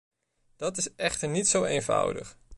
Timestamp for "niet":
1.29-1.47